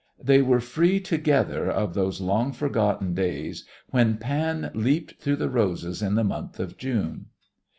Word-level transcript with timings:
They 0.19 0.41
were 0.41 0.59
free 0.59 0.99
together 0.99 1.69
of 1.69 1.93
those 1.93 2.19
long 2.19 2.53
forgotten 2.53 3.13
days 3.13 3.65
when 3.91 4.17
"Pan 4.17 4.71
leaped 4.73 5.21
through 5.21 5.35
the 5.35 5.47
roses 5.51 6.01
in 6.01 6.15
the 6.15 6.23
month 6.23 6.59
of 6.59 6.75
June...!" 6.75 7.27